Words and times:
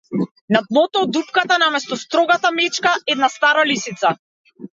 На 0.53 0.61
дното 0.69 1.03
од 1.07 1.11
дупката, 1.17 1.57
наместо 1.63 1.99
строгата 2.05 2.51
мечка- 2.57 2.95
една 3.17 3.31
стара 3.37 3.69
лисица. 3.75 4.15